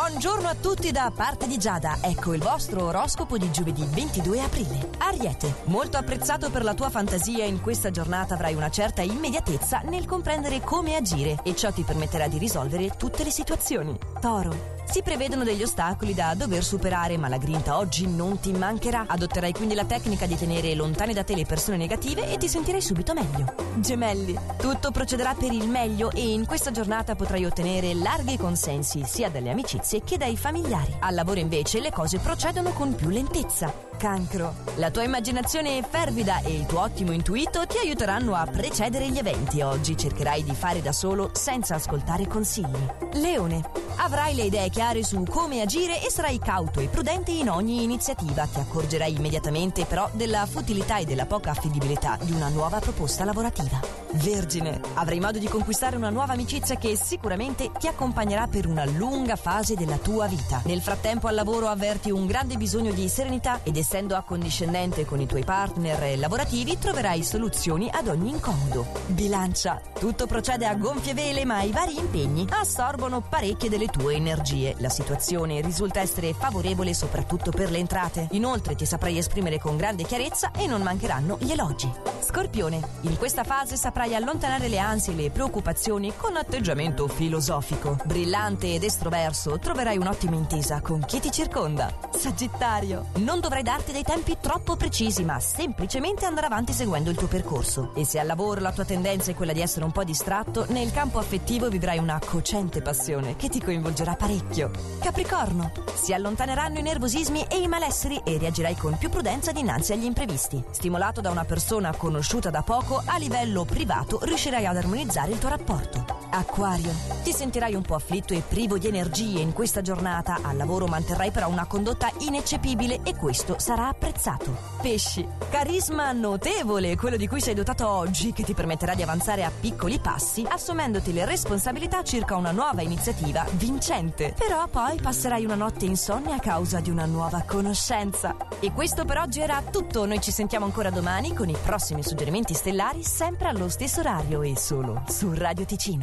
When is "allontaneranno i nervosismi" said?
106.12-107.46